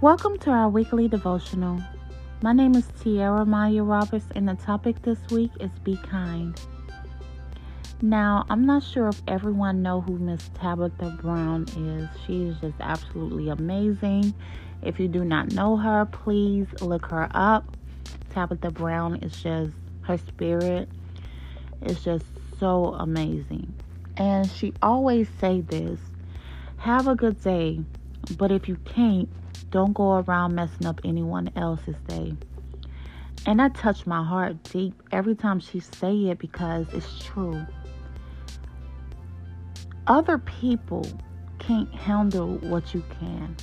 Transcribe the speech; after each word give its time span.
Welcome 0.00 0.38
to 0.38 0.50
our 0.50 0.68
weekly 0.68 1.08
devotional. 1.08 1.82
My 2.40 2.52
name 2.52 2.76
is 2.76 2.86
Tiara 3.02 3.44
Maya 3.44 3.82
Roberts, 3.82 4.26
and 4.36 4.48
the 4.48 4.54
topic 4.54 5.02
this 5.02 5.18
week 5.32 5.50
is 5.58 5.72
Be 5.82 5.96
Kind. 5.96 6.60
Now, 8.00 8.46
I'm 8.48 8.64
not 8.64 8.84
sure 8.84 9.08
if 9.08 9.20
everyone 9.26 9.82
know 9.82 10.00
who 10.00 10.16
Miss 10.16 10.50
Tabitha 10.54 11.18
Brown 11.20 11.64
is. 11.76 12.08
She 12.24 12.44
is 12.44 12.60
just 12.60 12.76
absolutely 12.78 13.48
amazing. 13.48 14.34
If 14.82 15.00
you 15.00 15.08
do 15.08 15.24
not 15.24 15.50
know 15.50 15.76
her, 15.76 16.04
please 16.04 16.68
look 16.80 17.06
her 17.06 17.28
up. 17.34 17.76
Tabitha 18.30 18.70
Brown 18.70 19.16
is 19.16 19.32
just 19.42 19.72
her 20.02 20.16
spirit 20.16 20.88
is 21.82 22.04
just 22.04 22.24
so 22.60 22.94
amazing. 22.94 23.74
And 24.16 24.48
she 24.48 24.74
always 24.80 25.26
say 25.40 25.62
this, 25.62 25.98
have 26.76 27.08
a 27.08 27.16
good 27.16 27.42
day, 27.42 27.80
but 28.36 28.52
if 28.52 28.68
you 28.68 28.76
can't, 28.84 29.28
don't 29.70 29.92
go 29.92 30.18
around 30.18 30.54
messing 30.54 30.86
up 30.86 31.00
anyone 31.04 31.50
else's 31.56 31.96
day. 32.06 32.34
And 33.46 33.60
that 33.60 33.74
touched 33.74 34.06
my 34.06 34.24
heart 34.24 34.62
deep 34.64 34.94
every 35.12 35.34
time 35.34 35.60
she 35.60 35.80
say 35.80 36.14
it 36.28 36.38
because 36.38 36.86
it's 36.92 37.24
true. 37.24 37.64
Other 40.06 40.38
people 40.38 41.06
can't 41.58 41.92
handle 41.94 42.56
what 42.58 42.94
you 42.94 43.04
can. 43.20 43.56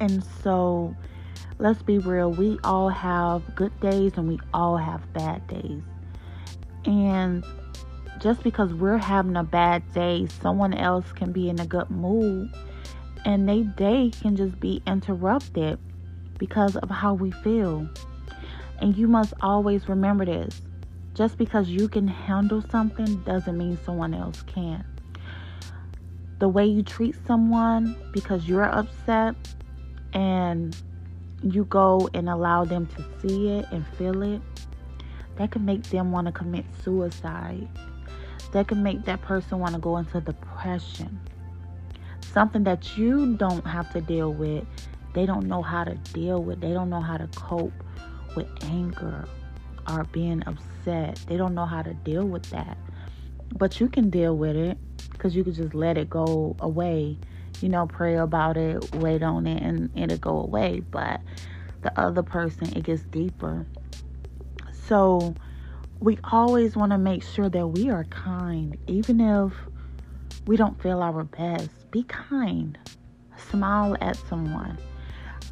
And 0.00 0.24
so 0.42 0.94
let's 1.58 1.82
be 1.82 1.98
real, 1.98 2.32
we 2.32 2.58
all 2.64 2.88
have 2.88 3.54
good 3.54 3.78
days 3.80 4.12
and 4.16 4.28
we 4.28 4.38
all 4.52 4.76
have 4.76 5.12
bad 5.12 5.46
days. 5.46 5.82
And 6.84 7.44
just 8.20 8.42
because 8.42 8.72
we're 8.74 8.98
having 8.98 9.36
a 9.36 9.44
bad 9.44 9.82
day, 9.92 10.26
someone 10.40 10.74
else 10.74 11.10
can 11.12 11.32
be 11.32 11.48
in 11.48 11.60
a 11.60 11.66
good 11.66 11.90
mood 11.90 12.52
and 13.24 13.48
they 13.48 13.62
day 13.62 14.10
can 14.20 14.36
just 14.36 14.58
be 14.60 14.82
interrupted 14.86 15.78
because 16.38 16.76
of 16.76 16.90
how 16.90 17.14
we 17.14 17.30
feel. 17.30 17.88
And 18.80 18.96
you 18.96 19.06
must 19.08 19.34
always 19.40 19.88
remember 19.88 20.24
this. 20.24 20.62
Just 21.14 21.36
because 21.36 21.68
you 21.68 21.88
can 21.88 22.08
handle 22.08 22.62
something 22.70 23.22
doesn't 23.24 23.56
mean 23.56 23.78
someone 23.84 24.14
else 24.14 24.42
can. 24.42 24.84
The 26.38 26.48
way 26.48 26.64
you 26.64 26.82
treat 26.82 27.14
someone 27.26 27.94
because 28.12 28.48
you're 28.48 28.64
upset 28.64 29.34
and 30.14 30.74
you 31.42 31.64
go 31.64 32.08
and 32.14 32.28
allow 32.28 32.64
them 32.64 32.86
to 32.86 33.04
see 33.20 33.48
it 33.48 33.66
and 33.70 33.86
feel 33.98 34.22
it, 34.22 34.40
that 35.36 35.50
can 35.50 35.64
make 35.64 35.82
them 35.84 36.12
want 36.12 36.26
to 36.26 36.32
commit 36.32 36.64
suicide. 36.82 37.68
That 38.52 38.68
can 38.68 38.82
make 38.82 39.04
that 39.04 39.20
person 39.20 39.58
want 39.58 39.74
to 39.74 39.80
go 39.80 39.98
into 39.98 40.20
depression 40.20 41.20
something 42.32 42.64
that 42.64 42.96
you 42.96 43.36
don't 43.36 43.66
have 43.66 43.92
to 43.92 44.00
deal 44.00 44.32
with, 44.32 44.64
they 45.12 45.26
don't 45.26 45.46
know 45.46 45.62
how 45.62 45.84
to 45.84 45.94
deal 46.12 46.42
with. 46.42 46.60
They 46.60 46.72
don't 46.72 46.88
know 46.88 47.00
how 47.00 47.16
to 47.16 47.26
cope 47.36 47.72
with 48.36 48.48
anger 48.64 49.26
or 49.88 50.04
being 50.04 50.42
upset. 50.46 51.20
They 51.26 51.36
don't 51.36 51.54
know 51.54 51.66
how 51.66 51.82
to 51.82 51.94
deal 51.94 52.24
with 52.24 52.44
that. 52.50 52.78
But 53.56 53.80
you 53.80 53.88
can 53.88 54.10
deal 54.10 54.36
with 54.36 54.56
it 54.56 54.78
because 55.10 55.34
you 55.34 55.42
can 55.42 55.52
just 55.52 55.74
let 55.74 55.98
it 55.98 56.08
go 56.08 56.56
away. 56.60 57.18
You 57.60 57.68
know, 57.68 57.86
pray 57.86 58.16
about 58.16 58.56
it, 58.56 58.94
wait 58.94 59.22
on 59.22 59.46
it, 59.46 59.62
and 59.62 59.90
it'll 59.96 60.16
go 60.18 60.40
away. 60.40 60.80
But 60.90 61.20
the 61.82 61.98
other 62.00 62.22
person, 62.22 62.76
it 62.76 62.84
gets 62.84 63.02
deeper. 63.02 63.66
So 64.86 65.34
we 65.98 66.18
always 66.24 66.76
want 66.76 66.92
to 66.92 66.98
make 66.98 67.22
sure 67.22 67.48
that 67.48 67.66
we 67.66 67.90
are 67.90 68.04
kind, 68.04 68.78
even 68.86 69.20
if 69.20 69.52
we 70.50 70.56
don't 70.56 70.82
feel 70.82 71.00
our 71.00 71.22
best 71.22 71.70
be 71.92 72.02
kind. 72.02 72.76
Smile 73.36 73.96
at 74.00 74.16
someone. 74.16 74.76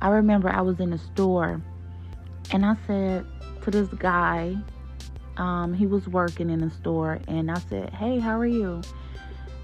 I 0.02 0.08
remember 0.08 0.50
I 0.50 0.60
was 0.60 0.80
in 0.80 0.92
a 0.92 0.98
store 0.98 1.62
and 2.50 2.66
I 2.66 2.74
said 2.84 3.24
to 3.62 3.70
this 3.70 3.87
guy, 3.91 4.56
um, 5.37 5.72
he 5.72 5.87
was 5.87 6.08
working 6.08 6.50
in 6.50 6.58
the 6.58 6.70
store, 6.70 7.20
and 7.28 7.48
I 7.48 7.60
said, 7.70 7.91
Hey, 7.91 8.19
how 8.19 8.41
are 8.41 8.47
you? 8.47 8.82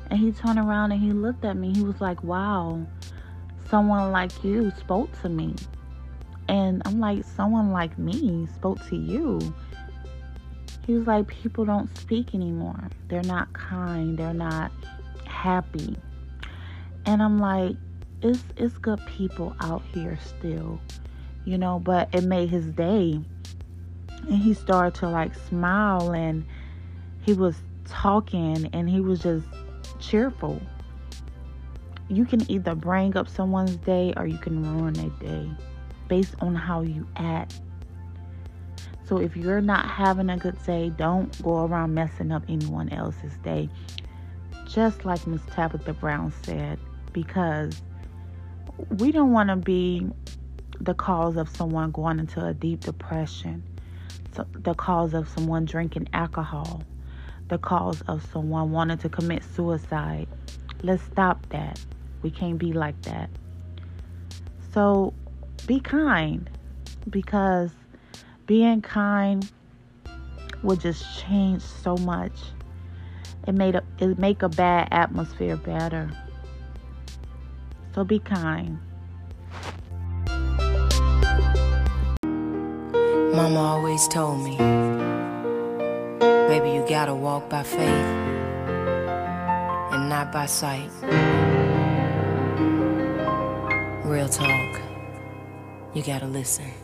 And 0.09 0.21
he 0.21 0.31
turned 0.31 0.61
around 0.61 0.93
and 0.93 1.03
he 1.03 1.11
looked 1.11 1.45
at 1.45 1.57
me. 1.57 1.75
He 1.75 1.83
was 1.83 2.01
like, 2.01 2.23
Wow, 2.23 2.87
someone 3.69 4.13
like 4.13 4.45
you 4.45 4.71
spoke 4.79 5.21
to 5.23 5.29
me. 5.29 5.57
And 6.49 6.81
I'm 6.85 7.01
like, 7.01 7.25
Someone 7.25 7.73
like 7.73 7.99
me 7.99 8.47
spoke 8.55 8.87
to 8.87 8.95
you. 8.95 9.41
He 10.87 10.95
was 10.95 11.09
like, 11.09 11.27
People 11.27 11.65
don't 11.65 11.93
speak 11.99 12.37
anymore. 12.37 12.89
They're 13.09 13.25
not 13.25 13.53
kind. 13.53 14.17
They're 14.17 14.33
not 14.33 14.71
happy. 15.45 15.95
And 17.05 17.23
I'm 17.23 17.39
like, 17.39 17.77
it's 18.23 18.43
it's 18.57 18.79
good 18.79 19.01
people 19.07 19.55
out 19.61 19.83
here 19.93 20.19
still, 20.25 20.81
you 21.45 21.59
know, 21.59 21.79
but 21.79 22.09
it 22.15 22.25
made 22.25 22.49
his 22.49 22.65
day. 22.71 23.21
And 24.23 24.39
he 24.39 24.55
started 24.55 24.95
to 25.01 25.09
like 25.11 25.35
smile 25.35 26.13
and 26.13 26.47
he 27.21 27.35
was 27.35 27.57
talking 27.85 28.71
and 28.73 28.89
he 28.89 29.01
was 29.01 29.21
just 29.21 29.47
cheerful. 30.01 30.63
You 32.09 32.25
can 32.25 32.51
either 32.51 32.75
bring 32.75 33.15
up 33.15 33.29
someone's 33.29 33.77
day 33.77 34.15
or 34.17 34.27
you 34.27 34.39
can 34.39 34.63
ruin 34.63 34.95
their 34.95 35.11
day 35.21 35.51
based 36.09 36.37
on 36.41 36.55
how 36.55 36.81
you 36.81 37.07
act. 37.17 37.61
So 39.07 39.19
if 39.19 39.37
you're 39.37 39.61
not 39.61 39.91
having 39.91 40.31
a 40.31 40.39
good 40.39 40.57
day, 40.65 40.89
don't 40.97 41.31
go 41.43 41.67
around 41.67 41.93
messing 41.93 42.33
up 42.33 42.45
anyone 42.49 42.89
else's 42.89 43.37
day. 43.43 43.69
Just 44.67 45.05
like 45.05 45.27
Miss 45.27 45.43
Tabitha 45.53 45.93
Brown 45.93 46.33
said, 46.43 46.79
because 47.13 47.83
we 48.99 49.13
don't 49.13 49.33
want 49.33 49.51
to 49.51 49.57
be 49.57 50.07
the 50.81 50.95
cause 50.95 51.37
of 51.37 51.49
someone 51.49 51.91
going 51.93 52.19
into 52.19 52.45
a 52.45 52.55
deep 52.55 52.81
depression, 52.81 53.63
the 54.53 54.75
cause 54.75 55.15
of 55.15 55.29
someone 55.29 55.65
drinking 55.65 56.09
alcohol, 56.13 56.83
the 57.49 57.59
cause 57.59 58.03
of 58.09 58.27
someone 58.33 58.73
wanting 58.73 58.99
to 58.99 59.09
commit 59.09 59.45
suicide. 59.55 60.27
Let's 60.83 61.03
stop 61.05 61.49
that. 61.51 61.79
We 62.23 62.31
can't 62.31 62.59
be 62.59 62.73
like 62.73 63.01
that. 63.03 63.31
So 64.73 65.15
be 65.67 65.79
kind 65.79 66.51
because 67.09 67.71
being 68.47 68.83
kind 68.83 69.49
will 70.63 70.77
just 70.77 71.21
change 71.21 71.63
so 71.63 71.97
much. 71.99 72.33
It 73.47 73.55
made 73.55 73.75
a, 73.75 73.83
it 73.99 74.19
make 74.19 74.43
a 74.43 74.49
bad 74.49 74.89
atmosphere 74.91 75.57
better. 75.57 76.11
So 77.95 78.05
be 78.05 78.19
kind. 78.19 78.79
Mama 83.35 83.59
always 83.59 84.09
told 84.09 84.43
me, 84.43 84.57
baby, 86.49 86.71
you 86.71 86.85
gotta 86.89 87.15
walk 87.15 87.51
by 87.51 87.63
faith 87.63 87.81
and 89.93 90.09
not 90.09 90.33
by 90.33 90.47
sight. 90.47 90.91
Real 94.05 94.29
talk, 94.29 94.81
you 95.95 96.03
gotta 96.03 96.27
listen. 96.27 96.84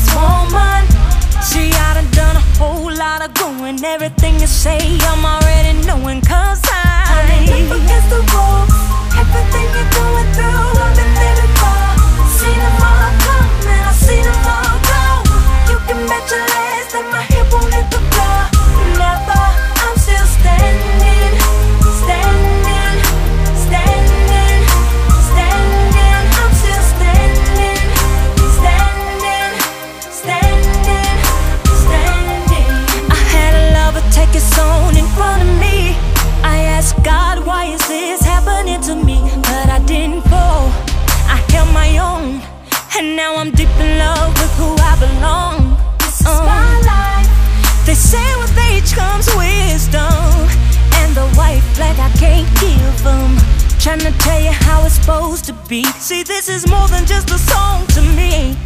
Strongest 0.00 0.14
woman. 0.14 0.82
See, 1.42 1.70
I 1.72 1.94
done 1.94 2.10
done 2.12 2.36
a 2.36 2.44
whole 2.58 2.92
lot 2.92 3.22
of 3.22 3.34
going. 3.34 3.82
Everything 3.84 4.40
you 4.40 4.46
say, 4.46 4.78
I'm 5.00 5.24
already 5.24 5.39
flag 51.80 51.98
I 51.98 52.10
can't 52.18 52.48
give 52.60 52.96
them. 53.02 53.36
Trying 53.78 54.00
to 54.00 54.12
tell 54.18 54.40
you 54.40 54.52
how 54.52 54.84
it's 54.84 54.96
supposed 54.96 55.46
to 55.46 55.54
be. 55.66 55.84
See, 56.08 56.22
this 56.22 56.48
is 56.48 56.68
more 56.68 56.88
than 56.88 57.06
just 57.06 57.30
a 57.30 57.38
song 57.38 57.86
to 57.96 58.02
me. 58.02 58.59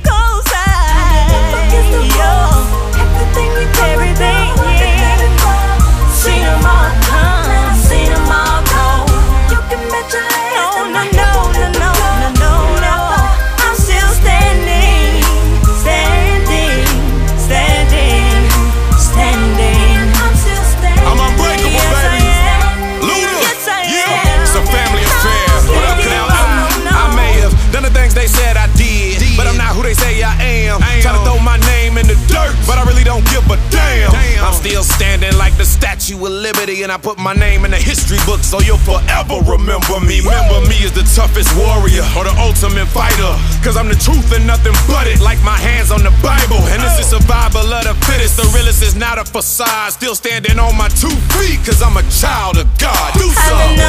the 35.64 35.70
Statue 35.70 36.20
of 36.20 36.32
Liberty 36.44 36.82
and 36.82 36.92
I 36.92 36.98
put 36.98 37.16
my 37.16 37.32
name 37.32 37.64
in 37.64 37.70
the 37.70 37.80
history 37.80 38.20
book 38.28 38.44
so 38.44 38.60
you'll 38.60 38.84
forever 38.84 39.40
remember 39.48 39.96
me. 40.04 40.20
Remember 40.20 40.60
me 40.68 40.76
as 40.84 40.92
the 40.92 41.00
toughest 41.16 41.48
warrior 41.56 42.04
or 42.12 42.28
the 42.28 42.36
ultimate 42.36 42.84
fighter. 42.92 43.32
Cause 43.64 43.80
I'm 43.80 43.88
the 43.88 43.96
truth 43.96 44.28
and 44.36 44.46
nothing 44.46 44.76
but 44.84 45.08
it, 45.08 45.24
like 45.24 45.40
my 45.40 45.56
hands 45.56 45.90
on 45.90 46.04
the 46.04 46.12
Bible. 46.20 46.60
And 46.68 46.84
this 46.84 47.00
is 47.00 47.08
survival 47.08 47.64
of 47.64 47.84
the 47.88 47.96
fittest. 48.04 48.36
The 48.36 48.44
realest 48.52 48.82
is 48.82 48.94
not 48.94 49.16
a 49.16 49.24
facade. 49.24 49.94
Still 49.94 50.14
standing 50.14 50.58
on 50.58 50.76
my 50.76 50.88
two 51.00 51.16
feet, 51.32 51.64
cause 51.64 51.80
I'm 51.80 51.96
a 51.96 52.04
child 52.12 52.60
of 52.60 52.68
God. 52.76 53.14
Do 53.16 53.32
something. 53.32 53.80